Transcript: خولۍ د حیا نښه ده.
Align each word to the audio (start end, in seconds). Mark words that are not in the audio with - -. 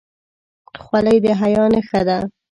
خولۍ 0.83 1.17
د 1.23 1.25
حیا 1.39 1.63
نښه 1.73 2.01
ده. 2.07 2.17